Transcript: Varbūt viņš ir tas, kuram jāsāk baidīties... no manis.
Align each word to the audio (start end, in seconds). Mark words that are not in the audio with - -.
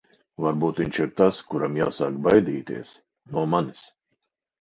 Varbūt 0.43 0.79
viņš 0.83 0.97
ir 1.03 1.11
tas, 1.19 1.41
kuram 1.51 1.77
jāsāk 1.79 2.17
baidīties... 2.29 2.95
no 3.35 3.45
manis. 3.53 3.83